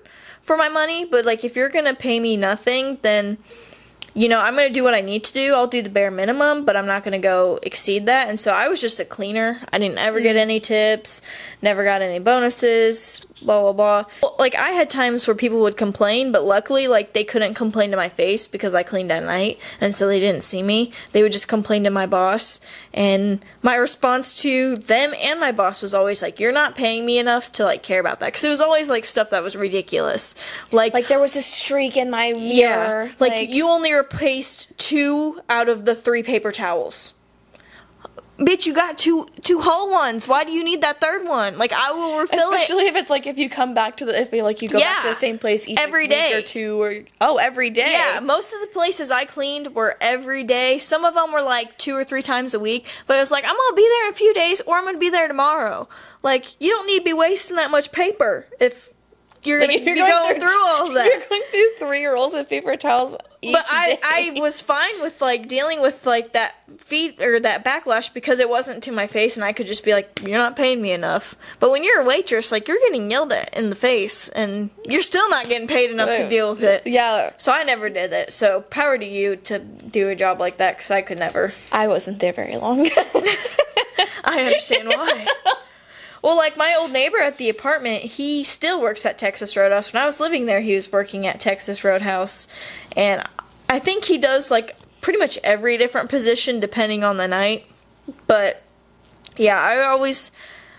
[0.42, 3.38] for my money but like if you're gonna pay me nothing then
[4.14, 5.54] you know I'm gonna do what I need to do.
[5.54, 8.70] I'll do the bare minimum but I'm not gonna go exceed that and so I
[8.70, 9.60] was just a cleaner.
[9.74, 10.40] I didn't ever get mm.
[10.40, 11.22] any tips
[11.62, 14.32] never got any bonuses blah blah blah.
[14.40, 17.98] Like I had times where people would complain but luckily like they couldn't complain to
[17.98, 20.92] my face because I cleaned at night and so they didn't see me.
[21.12, 22.60] They would just complain to my boss
[22.94, 27.20] and my response to them and my boss was always like you're not paying me
[27.20, 28.28] enough to like care about that.
[28.28, 30.36] Because it was always like stuff that was ridiculous.
[30.72, 33.06] Like like there was a streak in my mirror.
[33.08, 37.14] yeah like, you only replaced two out of the three paper towels
[38.38, 41.74] bitch you got two two whole ones why do you need that third one like
[41.74, 44.32] i will refill it Especially if it's like if you come back to the if
[44.32, 46.38] you like you go back to the same place each Every day.
[46.38, 47.92] or two or oh every day.
[47.92, 50.78] Yeah, most of the places I cleaned were every day.
[50.78, 52.86] Some of them were like two or three times a week.
[53.08, 54.98] But it was like, I'm gonna be there in a few days, or I'm gonna
[54.98, 55.88] be there tomorrow.
[56.24, 58.92] Like, you don't need to be wasting that much paper if
[59.44, 61.06] you're Like gonna if you're be going, going, through, all that.
[61.06, 64.00] You're going through three rolls of paper towels But I.
[64.04, 68.50] I was fine with like dealing with like that feed or that backlash because it
[68.50, 71.36] wasn't to my face and I could just be like, You're not paying me enough.
[71.60, 75.02] But when you're a waitress, like you're getting yelled at in the face and you're
[75.02, 76.88] still not getting paid enough to deal with it.
[76.88, 78.34] yeah, So I never did it.
[78.34, 81.54] So power to you to do a job like that because I could never.
[81.72, 82.88] I wasn't there very long.
[84.26, 85.28] I understand why.
[86.22, 89.94] well, like my old neighbor at the apartment, he still works at Texas Roadhouse.
[89.94, 92.48] When I was living there, he was working at Texas Roadhouse,
[92.96, 93.24] and
[93.70, 97.66] I think he does like pretty much every different position depending on the night.
[98.26, 98.64] But
[99.38, 100.32] yeah, I always.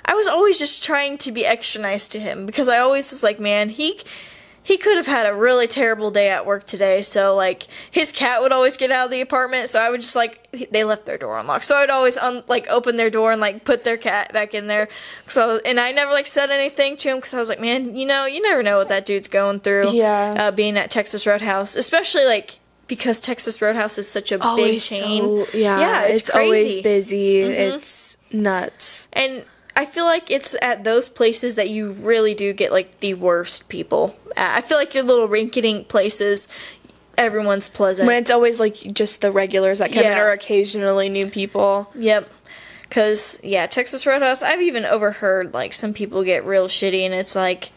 [0.04, 3.22] I was always just trying to be extra nice to him because I always was
[3.22, 4.00] like, man, he
[4.68, 7.00] he could have had a really terrible day at work today.
[7.00, 10.14] So like his cat would always get out of the apartment, so I would just
[10.14, 13.40] like they left their door unlocked, so I'd always un- like open their door and
[13.40, 14.88] like put their cat back in there.
[15.26, 18.04] So and I never like said anything to him because I was like, man, you
[18.04, 19.92] know, you never know what that dude's going through.
[19.92, 20.34] Yeah.
[20.38, 25.46] uh, being at Texas Roadhouse, especially like because Texas Roadhouse is such a big chain.
[25.54, 27.40] yeah, yeah, it's, it's, always busy.
[27.40, 29.08] It's nuts.
[29.14, 29.46] And
[29.78, 33.68] I feel like it's at those places that you really do get like the worst
[33.68, 34.18] people.
[34.36, 36.48] I feel like your little rinky-dink places,
[37.16, 38.08] everyone's pleasant.
[38.08, 41.90] When it's always like just the regulars that come in or occasionally new people.
[41.94, 42.28] yep.
[42.90, 44.42] Cause yeah, Texas Roadhouse.
[44.42, 47.70] I've even overheard like some people get real shitty, and it's like,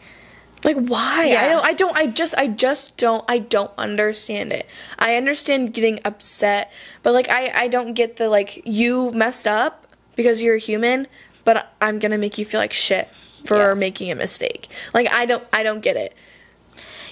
[0.64, 1.26] Like why?
[1.26, 1.42] Yeah.
[1.42, 4.66] I don't I don't I just I just don't I don't understand it.
[4.98, 9.86] I understand getting upset, but like I I don't get the like you messed up
[10.16, 11.06] because you're a human,
[11.44, 13.08] but I'm to make you feel like shit
[13.44, 13.74] for Yeah.
[13.74, 14.68] making a mistake.
[14.94, 16.14] Like I don't I don't get it.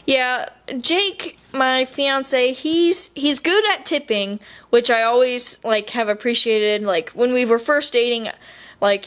[0.06, 0.46] yeah,
[0.80, 4.40] Jake, my fiance, he's he's good at tipping,
[4.70, 6.82] which I always like have appreciated.
[6.86, 8.28] Like when we were first dating,
[8.80, 9.06] like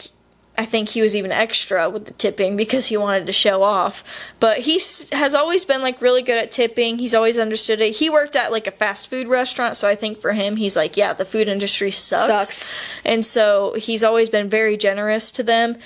[0.56, 4.04] I think he was even extra with the tipping because he wanted to show off.
[4.38, 4.74] But he
[5.12, 6.98] has always been like really good at tipping.
[6.98, 7.96] He's always understood it.
[7.96, 10.96] He worked at like a fast food restaurant, so I think for him, he's like,
[10.96, 12.26] yeah, the food industry sucks.
[12.26, 12.70] Sucks.
[13.04, 15.76] And so he's always been very generous to them.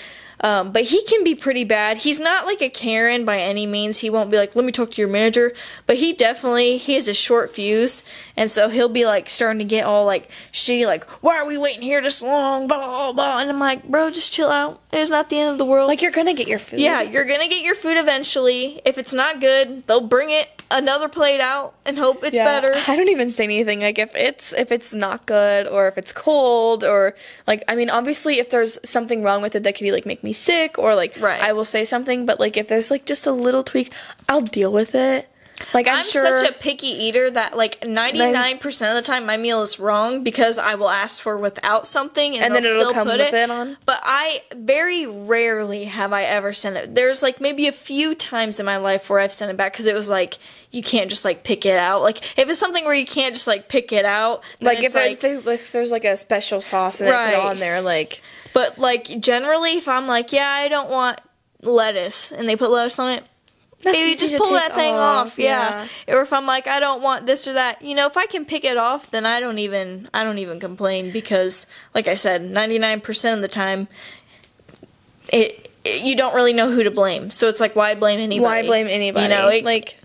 [0.40, 1.98] Um, but he can be pretty bad.
[1.98, 3.98] He's not like a Karen by any means.
[3.98, 5.52] He won't be like, let me talk to your manager.
[5.86, 8.04] But he definitely, he has a short fuse.
[8.36, 11.58] And so he'll be like starting to get all like shitty, like, why are we
[11.58, 12.68] waiting here this long?
[12.68, 13.40] Blah, blah, blah.
[13.40, 14.80] And I'm like, bro, just chill out.
[14.92, 15.88] It's not the end of the world.
[15.88, 16.80] Like you're going to get your food.
[16.80, 18.80] yeah, you're going to get your food eventually.
[18.84, 22.74] If it's not good, they'll bring it another plate out and hope it's Yeah, better.
[22.86, 23.80] I don't even say anything.
[23.80, 27.14] Like if it's if it's not good or if it's cold or
[27.46, 30.22] like I mean obviously if there's something wrong with it that could be like make
[30.22, 31.40] me sick or like Right.
[31.42, 32.26] I will say something.
[32.26, 33.92] But like if there's like just a little tweak,
[34.28, 35.28] I'll deal with it.
[35.74, 36.38] Like I'm, I'm sure.
[36.38, 40.56] such a picky eater that like 99% of the time my meal is wrong because
[40.56, 43.34] I will ask for without something and, And then it'll still come put with it.
[43.34, 43.76] it on?
[43.84, 46.94] But I very rarely have I ever sent it.
[46.94, 49.86] There's like maybe a few times in my life where I've sent it back because
[49.86, 50.38] it was like
[50.70, 52.02] you can't just like pick it out.
[52.02, 55.16] Like if it's something where you can't just like pick it out, like if it's
[55.16, 57.32] there's, like, if there's like a special sauce and they put Right.
[57.34, 58.22] it on there, like
[58.54, 61.20] but like generally if I'm like yeah I don't want
[61.62, 63.24] lettuce and they put lettuce on it,
[63.82, 65.38] That's maybe just pull that thing off, off.
[65.38, 65.88] Yeah.
[66.06, 68.44] Or if I'm like, I don't want this or that, you know, if I can
[68.44, 72.42] pick it off, then I don't even, I don't even complain because, like I said,
[72.42, 73.88] 99% of the time,
[75.32, 77.30] it, it- you don't really know who to blame.
[77.30, 78.40] So it's like, why blame anybody?
[78.40, 79.24] Why blame anybody?
[79.24, 79.98] You know, it, like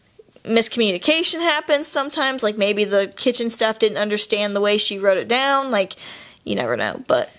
[0.44, 2.42] miscommunication happens sometimes.
[2.42, 5.72] Like maybe the kitchen staff didn't understand the way she wrote it down.
[5.72, 5.94] Like,
[6.46, 7.04] you never know.
[7.08, 7.30] But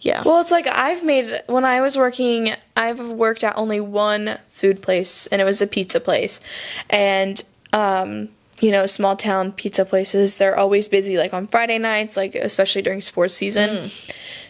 [0.00, 0.22] yeah.
[0.24, 4.82] Well, it's like I've made when I was working, I've worked at only one food
[4.82, 6.40] place, and it was a pizza place.
[6.88, 12.16] And um, you know, small town pizza places, they're always busy, like on Friday nights,
[12.16, 13.90] like especially during sports season.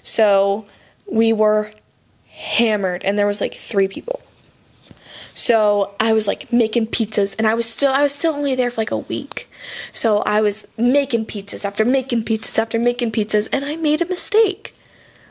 [0.02, 0.66] So
[1.10, 1.72] we were
[2.28, 4.20] hammered, and there was like three people.
[5.32, 8.70] So I was like making pizzas, and I was still I was still only there
[8.70, 9.50] for like a week.
[9.92, 14.06] So I was making pizzas after making pizzas after making pizzas, and I made a
[14.06, 14.74] mistake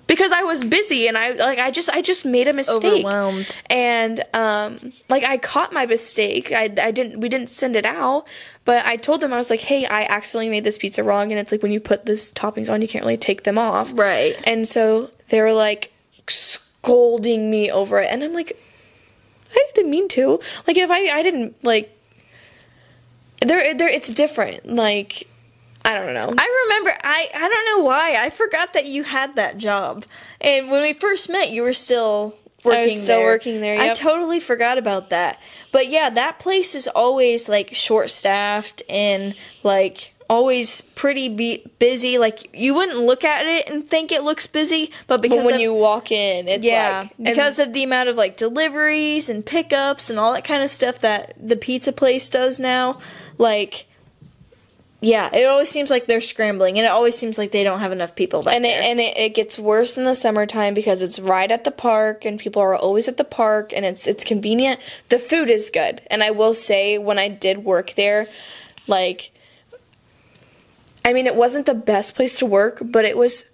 [0.09, 3.05] because I was busy and I like I just I just made a mistake.
[3.05, 3.61] Overwhelmed.
[3.69, 6.51] And um like I caught my mistake.
[6.51, 8.27] I I didn't we didn't send it out,
[8.65, 11.39] but I told them I was like, "Hey, I accidentally made this pizza wrong." And
[11.39, 13.91] it's like when you put these toppings on, you can't really take them off.
[13.93, 14.35] Right.
[14.45, 15.93] And so they were like
[16.27, 18.59] scolding me over it and I'm like
[19.55, 20.39] I didn't mean to.
[20.65, 21.95] Like if I I didn't like
[23.41, 24.65] there there it's different.
[24.65, 25.27] Like
[25.85, 26.33] I don't know.
[26.37, 30.05] I remember I I don't know why I forgot that you had that job.
[30.41, 33.27] And when we first met, you were still working I was still there.
[33.27, 35.39] working there, I totally forgot about that.
[35.71, 42.17] But yeah, that place is always like short staffed and like always pretty be- busy.
[42.17, 45.55] Like you wouldn't look at it and think it looks busy, but because but when
[45.55, 49.45] of, you walk in, it's yeah, like because of the amount of like deliveries and
[49.45, 52.99] pickups and all that kind of stuff that the pizza place does now,
[53.37, 53.87] like
[55.01, 57.93] yeah, it always seems like they're scrambling and it always seems like they don't have
[57.93, 58.81] enough people back and it, there.
[58.81, 62.37] and it, it gets worse in the summertime because it's right at the park and
[62.37, 64.79] people are always at the park and it's it's convenient.
[65.07, 68.27] The food is good, and I will say when I did work there,
[68.87, 69.31] like,
[71.05, 73.45] I mean, it wasn't the best place to work, but it was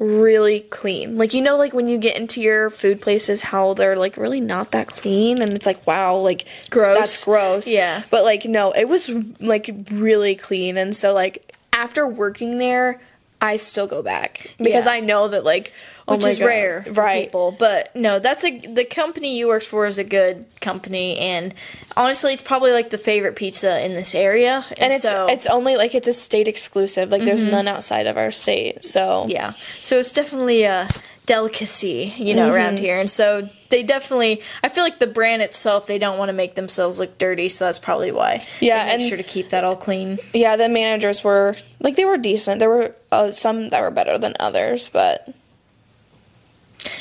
[0.00, 1.16] really clean.
[1.16, 4.40] Like you know, like when you get into your food places, how they're like really
[4.40, 6.98] not that clean, and it's like wow, like Gross.
[6.98, 7.70] That's gross.
[7.70, 8.02] Yeah.
[8.10, 13.00] But like no, it was like really clean, and so like after working there,
[13.42, 14.92] I still go back because Yeah.
[14.92, 15.72] I know that like
[16.06, 16.46] oh which my is God.
[16.46, 17.24] rare for right?
[17.26, 17.52] people.
[17.58, 21.54] But no, that's a the company you worked for is a good company, and
[21.96, 24.64] honestly, it's probably like the favorite pizza in this area.
[24.70, 25.30] And, And it's so, Mm-hmm.
[25.34, 27.10] it's only like it's a state exclusive.
[27.10, 28.84] Like there's none outside of our state.
[28.84, 30.88] So yeah, so it's definitely a
[31.26, 32.84] delicacy, you know, around Mm-hmm.
[32.84, 34.42] here, and so they definitely.
[34.62, 37.64] I feel like the brand itself, they don't want to make themselves look dirty, so
[37.64, 38.44] that's probably why.
[38.60, 40.18] Yeah, and- sure to keep that all clean.
[40.34, 42.58] yeah, the managers were like they were decent.
[42.58, 45.28] There were uh, some that were better than others, but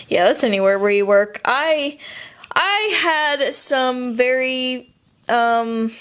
[0.07, 1.41] Yeah, that's anywhere where you work.
[1.45, 1.97] I
[2.51, 2.99] I
[3.39, 4.89] had some very
[5.27, 5.91] um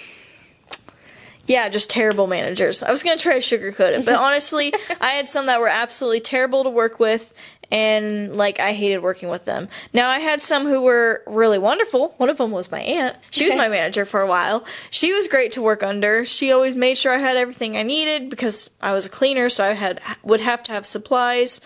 [1.47, 2.83] yeah, just terrible managers.
[2.83, 5.69] I was going to try to sugarcoat it, but honestly, I had some that were
[5.69, 7.33] absolutely terrible to work with
[7.71, 9.69] and like I hated working with them.
[9.93, 12.15] Now I had some who were really wonderful.
[12.17, 13.17] One of them was my aunt.
[13.31, 14.65] She was my manager for a while.
[14.91, 16.25] She was great to work under.
[16.25, 19.65] She always made sure I had everything I needed because I was a cleaner, so
[19.65, 21.61] I had would have to have supplies.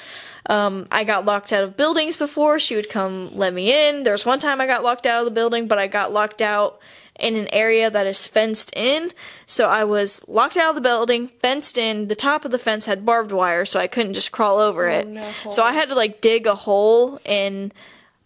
[0.47, 2.59] Um, I got locked out of buildings before.
[2.59, 4.03] She would come let me in.
[4.03, 6.43] There was one time I got locked out of the building, but I got locked
[6.43, 6.81] out
[7.20, 9.11] in an area that is fenced in.
[9.46, 12.09] So I was locked out of the building, fenced in.
[12.09, 14.94] The top of the fence had barbed wire, so I couldn't just crawl over oh,
[14.94, 15.07] it.
[15.07, 15.31] no.
[15.51, 17.72] So I had to like dig a hole in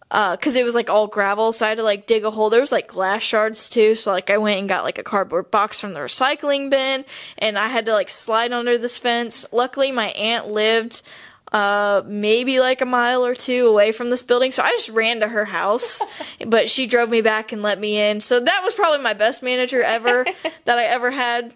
[0.09, 2.49] uh, because it was like all gravel, so I had to like dig a hole.
[2.49, 5.51] There was like glass shards too, so like I went and got like a cardboard
[5.51, 7.03] box from the recycling bin,
[7.37, 9.45] and I had to like slide under this fence.
[9.51, 11.01] Luckily, my aunt lived
[11.51, 15.21] uh maybe like a mile or two away from this building so i just ran
[15.21, 16.01] to her house
[16.47, 19.41] but she drove me back and let me in so that was probably my best
[19.41, 20.25] manager ever
[20.65, 21.53] that i ever had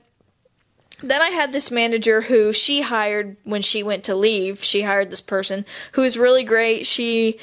[1.04, 4.64] then I had this manager who she hired when she went to leave.
[4.64, 6.86] She hired this person who was really great.
[6.86, 7.40] She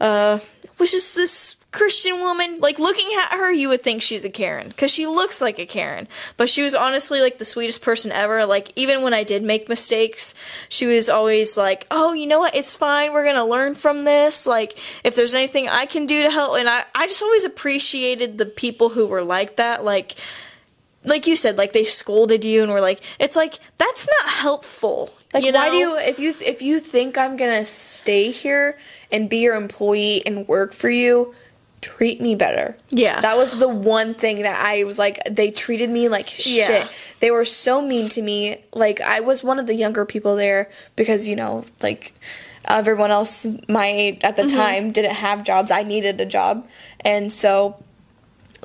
[0.00, 0.38] uh,
[0.78, 2.58] was just this Christian woman.
[2.60, 5.66] Like looking at her, you would think she's a Karen because she looks like a
[5.66, 6.06] Karen.
[6.36, 8.44] But she was honestly like the sweetest person ever.
[8.44, 10.34] Like even when I did make mistakes,
[10.68, 12.54] she was always like, "Oh, you know what?
[12.54, 13.12] It's fine.
[13.12, 14.46] We're gonna learn from this.
[14.46, 18.38] Like if there's anything I can do to help." And I, I just always appreciated
[18.38, 19.82] the people who were like that.
[19.82, 20.14] Like
[21.04, 25.10] like you said, like they scolded you and were like, it's like that's not helpful.
[25.32, 25.72] like you why know?
[25.72, 28.78] do you if you if you think I'm gonna stay here
[29.10, 31.34] and be your employee and work for you,
[31.82, 32.76] treat me better.
[32.90, 33.20] Yeah.
[33.20, 36.70] That was the one thing that I was like they treated me like shit.
[36.70, 36.88] Yeah.
[37.20, 38.64] They were so mean to me.
[38.72, 42.14] Like I was one of the younger people there because you know, like
[42.64, 44.56] everyone else my age at the mm-hmm.
[44.56, 45.70] time didn't have jobs.
[45.70, 46.66] I needed a job.
[47.00, 47.82] And so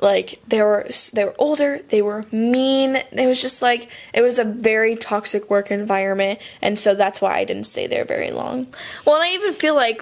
[0.00, 4.38] like they were they were older they were mean it was just like it was
[4.38, 8.66] a very toxic work environment and so that's why i didn't stay there very long
[9.04, 10.00] Well, and I even feel like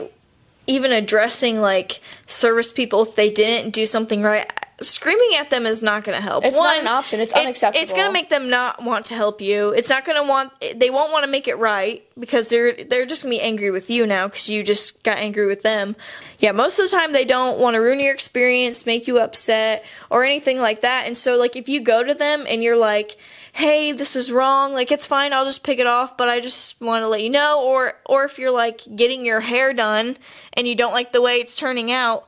[0.66, 4.50] even addressing like service people if they didn't do something right,
[4.80, 6.44] screaming at them is not going to help.
[6.44, 7.20] It's not an option.
[7.20, 7.82] It's it- unacceptable.
[7.82, 9.70] It's going to make them not want to help you.
[9.70, 10.52] It's not going to want.
[10.74, 13.70] They won't want to make it right because they're they're just going to be angry
[13.70, 15.96] with you now because you just got angry with them.
[16.38, 19.84] Yeah, most of the time they don't want to ruin your experience, make you upset,
[20.10, 21.04] or anything like that.
[21.06, 23.16] And so, like, if you go to them and you're like,
[23.56, 24.72] "Hey, this was wrong.
[24.72, 25.32] Like, it's fine.
[25.32, 28.24] I'll just pick it off, but I just want to let you know." Or, or
[28.24, 30.16] if you're like getting your hair done
[30.52, 32.26] and you don't like the way it's turning out,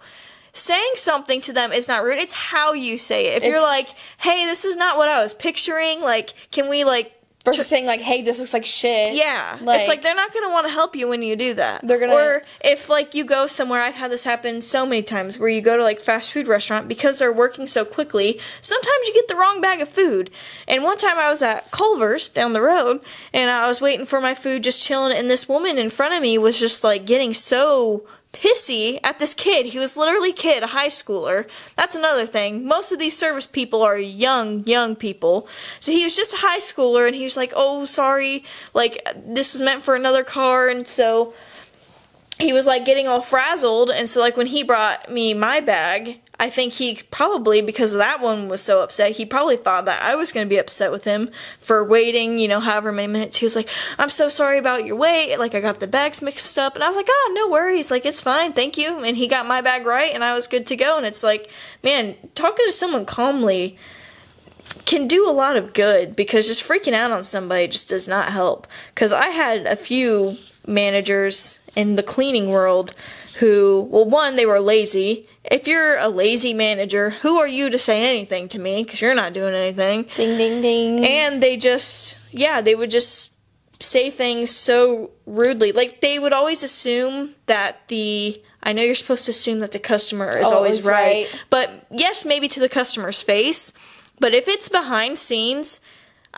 [0.53, 2.19] saying something to them is not rude.
[2.19, 3.43] It's how you say it.
[3.43, 6.01] If you're like, "Hey, this is not what I was picturing.
[6.01, 7.13] Like, can we like?"
[7.51, 10.67] Versus saying like hey this looks like shit Yeah, it's like they're not gonna want
[10.67, 11.87] to help you when you do that.
[11.87, 13.81] They're gonna- or if like you go somewhere.
[13.83, 16.89] I've had this happen so many times where you go to like fast food restaurant
[16.89, 18.41] because they're working so quickly.
[18.61, 20.31] Sometimes you get the wrong bag of food.
[20.67, 23.01] And one time I was at Culver's down the road
[23.33, 26.23] and I was waiting for my food, just chilling, and this woman in front of
[26.23, 29.67] me was just like getting so pissy at this kid.
[29.67, 31.49] He was literally a kid, a high schooler.
[31.77, 32.67] That's another thing.
[32.67, 35.49] Most of these service people are young, young people.
[35.81, 38.45] So he was just a high schooler and he was like, "Oh, sorry.
[38.75, 41.33] Like this is meant for another car." And so
[42.39, 46.21] he was like getting all frazzled and so like when he brought me my bag
[46.39, 50.15] i think he probably because that one was so upset he probably thought that i
[50.15, 53.45] was going to be upset with him for waiting you know however many minutes he
[53.45, 53.69] was like
[53.99, 56.87] i'm so sorry about your wait like i got the bags mixed up and i
[56.87, 59.85] was like oh no worries like it's fine thank you and he got my bag
[59.85, 61.51] right and i was good to go and it's like
[61.83, 63.77] man talking to someone calmly
[64.85, 68.31] can do a lot of good because just freaking out on somebody just does not
[68.31, 68.67] help.
[68.95, 70.37] Because I had a few
[70.67, 72.93] managers in the cleaning world
[73.39, 75.29] who, well, one, they were lazy.
[75.45, 78.83] If you're a lazy manager, who are you to say anything to me?
[78.83, 80.03] Because you're not doing anything.
[80.17, 83.35] ding ding ding And they just, yeah, they would just
[83.81, 85.71] say things so rudely.
[85.73, 89.79] Like they would always assume that the I know you're supposed to assume that the
[89.79, 90.53] customer is always,
[90.85, 91.43] Always right, right.
[91.49, 93.73] but yes, maybe to the customer's face.
[94.19, 95.79] But if it's behind scenes,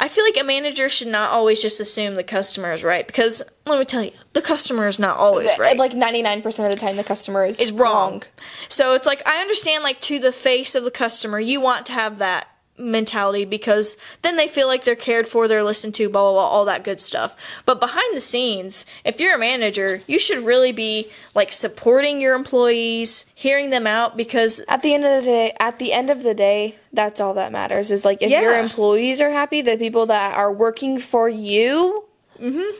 [0.00, 3.42] I feel like a manager should not always just assume the customer is right because
[3.66, 5.76] let me tell you, the customer is not always right.
[5.76, 8.22] like 99% of the time the customer is, is wrong.
[8.68, 11.92] So it's like I understand like to the face of the customer, you want to
[11.92, 12.48] have that
[12.80, 16.48] mentality because then they feel like they're cared for, they're listened to, blah blah blah,
[16.48, 17.36] all that good stuff.
[17.66, 22.34] But behind the scenes, if you're a manager, you should really be like supporting your
[22.34, 26.22] employees, hearing them out because at the end of the day at the end of
[26.22, 30.06] the day that's all that matters is like if your employees are happy the people
[30.06, 32.04] that are working for you
[32.38, 32.76] mm-hmm.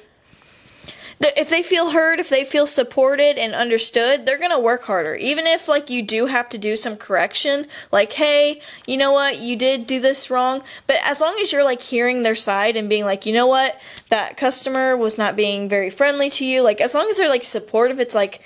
[1.20, 5.14] If they feel heard, if they feel supported and understood, they're gonna work harder.
[5.16, 9.38] Even if like you do have to do some correction, like hey, you know what,
[9.38, 10.62] you did do this wrong.
[10.86, 13.78] But as long as you're like hearing their side and being like, you know what,
[14.08, 16.62] that customer was not being very friendly to you.
[16.62, 18.40] Like as long as they're like supportive, it's like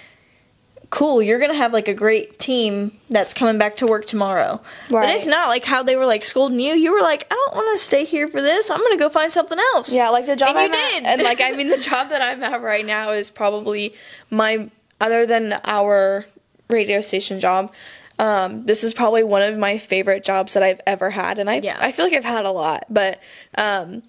[0.95, 5.09] cool you're gonna have like a great team that's coming back to work tomorrow but
[5.09, 7.77] if not like how they were like scolding you you were like i don't want
[7.79, 10.51] to stay here for this i'm gonna go find something else Yeah, like the job
[10.51, 11.05] And you I'm at- did.
[11.05, 13.95] and like I mean the job that I'm at right now is probably
[14.31, 14.71] my
[15.01, 16.27] other than our
[16.69, 17.73] radio station job.
[18.19, 21.57] Um, this is probably one of my favorite jobs that I've ever had, and I
[21.57, 21.77] Yeah.
[21.81, 23.21] I feel like I've had a lot, but
[23.59, 24.05] um,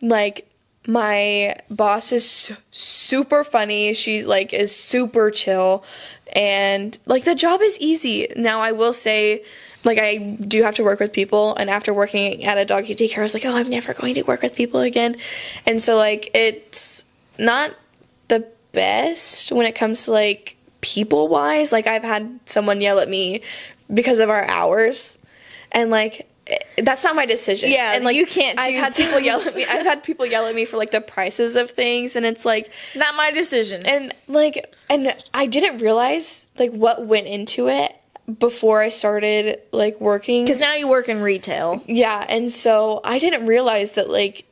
[0.00, 0.48] like
[0.86, 2.56] my boss is
[3.10, 3.92] super funny.
[3.94, 5.84] She like is super chill,
[6.32, 8.28] and like the job is easy.
[8.36, 9.42] Now I will say.
[9.82, 13.20] Like I do have to work with people, and after working at a doggy daycare,
[13.20, 15.16] I was like, "Oh, I'm never going to work with people again."
[15.64, 17.06] And so, like, it's
[17.38, 17.72] not
[18.28, 21.72] the best when it comes to like people wise.
[21.72, 23.40] Like, I've had someone yell at me
[23.88, 25.18] because of our hours,
[25.72, 26.29] and like,
[26.78, 27.70] that's not my decision.
[27.70, 29.64] Yeah, and like you can't I've had choose people yell at me.
[29.68, 32.70] I've had people yell at me for like the prices of things, and it's like,
[32.94, 37.94] not my decision and like, and I didn't realize like what went into it
[38.38, 40.44] before I started like working.
[40.44, 44.44] because now you work in retail Yeah, and so I didn't realize that like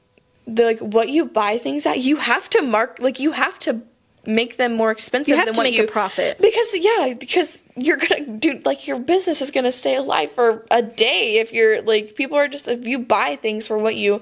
[0.47, 3.83] the like what you buy things at, you have to mark like you have to
[4.29, 6.37] make them more expensive You have than to what make you a profit.
[6.39, 10.83] because yeah because you're gonna do like your business is gonna stay alive for a
[10.83, 14.21] day if you're like people are just if you buy things for what you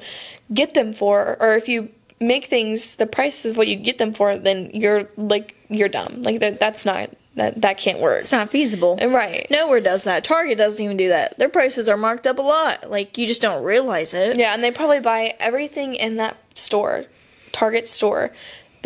[0.54, 1.90] get them for or if you
[2.20, 6.22] make things the price of what you get them for then you're like you're dumb.
[6.22, 8.20] Like that that's not that that can't work.
[8.20, 8.98] It's not feasible.
[9.02, 9.46] Uh, right.
[9.50, 10.22] Nowhere does that.
[10.24, 11.36] Target doesn't even do that.
[11.38, 12.90] Their prices are marked up a lot.
[12.90, 14.38] Like you just don't realize it.
[14.38, 17.04] Yeah, and they probably buy everything in that store,
[17.52, 18.30] Target store.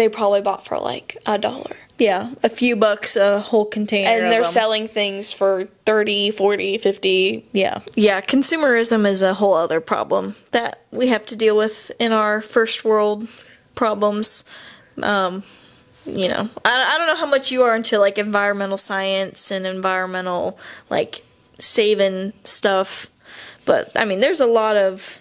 [0.00, 1.76] They probably bought for like a dollar.
[1.98, 4.08] Yeah, a few bucks a whole container.
[4.10, 7.80] and they're selling things for 30 40 50 Yeah.
[7.96, 12.40] Yeah, consumerism is a whole other problem that we have to deal with in our
[12.40, 13.28] first world
[13.74, 14.44] problems.
[15.02, 15.42] Um,
[16.06, 19.66] you know, I, I don't know how much you are into like environmental science and
[19.66, 21.26] environmental like
[21.58, 23.08] saving stuff,
[23.66, 25.19] but I mean, there's a lot of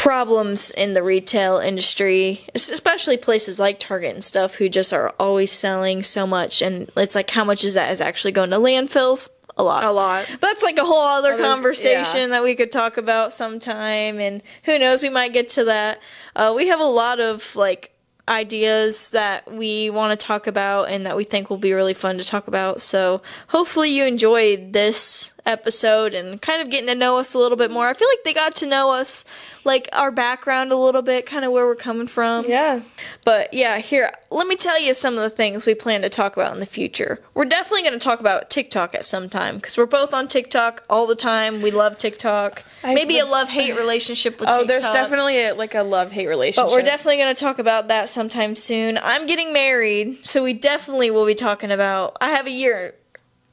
[0.00, 5.52] problems in the retail industry, especially places like Target and stuff who just are always
[5.52, 9.28] selling so much and it's like how much is that is actually going to landfills?
[9.58, 9.84] A lot.
[9.84, 10.26] A lot.
[10.30, 12.26] But that's like a whole other Other- conversation yeah.
[12.28, 16.00] that we could talk about sometime and who knows we might get to that.
[16.34, 17.92] Uh, we have a lot of like
[18.26, 22.16] ideas that we want to talk about and that we think will be really fun
[22.16, 22.80] to talk about.
[22.80, 27.56] So hopefully you enjoyed this episode and kind of getting to know us a little
[27.56, 27.86] bit more.
[27.86, 29.24] I feel like they got to know us,
[29.64, 32.44] like our background a little bit, kind of where we're coming from.
[32.46, 32.80] yeah
[33.24, 36.36] But yeah, here, let me tell you some of the things we plan to talk
[36.36, 37.20] about in the future.
[37.34, 40.84] We're definitely going to talk about TikTok at some time because we're both on TikTok
[40.88, 41.62] all the time.
[41.62, 42.64] We love TikTok.
[42.82, 44.56] I Maybe a love hate relationship with TikTok.
[44.56, 44.68] oh TikTok.
[44.68, 47.88] there's definitely a, like a love hate relationship But we're definitely going to talk about
[47.88, 48.98] that sometime soon.
[49.02, 52.16] I'm getting married, so we definitely will be talking about.
[52.20, 52.94] I have a year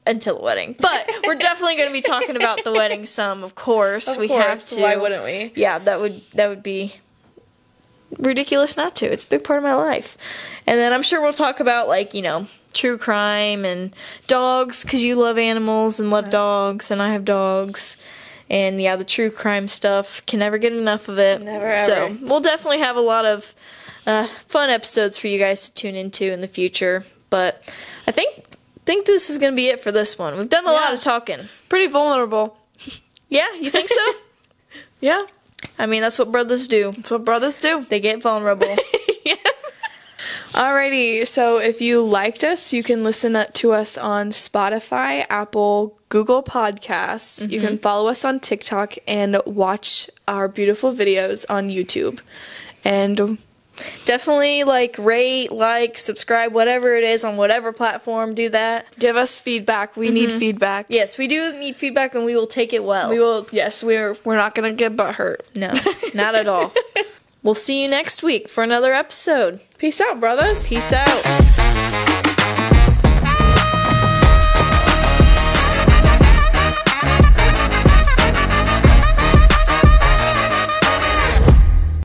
[0.08, 3.44] until the wedding, but we're definitely going to be talking about the wedding some.
[3.44, 4.80] Of course, Of we have to.
[4.80, 6.94] why wouldn't we Yeah, that would that would be
[8.18, 9.06] ridiculous not to.
[9.06, 10.16] It's a big part of my life.
[10.66, 13.94] And then I'm sure we'll talk about like, you know, true crime and
[14.26, 17.96] dogs cuz you love animals and love dogs and I have dogs.
[18.50, 21.42] And yeah, the true crime stuff can never get enough of it.
[21.42, 22.16] Never, So, ever.
[22.22, 23.54] we'll definitely have a lot of
[24.06, 27.04] uh, fun episodes for you guys to tune into in the future.
[27.28, 27.70] But
[28.06, 28.44] I think
[28.88, 30.38] think this is going to be it for this one.
[30.38, 31.40] We've done a lot of talking.
[31.68, 32.56] pretty vulnerable
[33.28, 34.12] Yeah, you think so?
[35.00, 35.26] yeah
[35.78, 36.90] I mean, that's what brothers do.
[36.92, 38.74] that's what brothers do They get vulnerable.
[39.24, 39.34] Yeah.
[40.52, 46.42] Alrighty, so if you liked us, you can listen to us on Spotify, Apple, Google
[46.42, 47.42] Podcasts.
[47.42, 47.82] You can mm-hmm.
[47.82, 52.20] follow us on TikTok and watch our beautiful videos on YouTube.
[52.86, 53.38] And
[54.04, 59.38] definitely like rate like subscribe whatever it is on whatever platform do that give us
[59.38, 59.96] feedback.
[59.96, 60.38] We need mm-hmm.
[60.38, 60.86] feedback.
[60.88, 63.46] yes we do need feedback and we will take it well We will.
[63.50, 65.46] Yes, we're we're not gonna get butt hurt.
[65.54, 65.72] no
[66.14, 66.72] not at all
[67.42, 70.66] we'll see you next week for another episode Peace out, brothers.
[70.68, 72.04] peace out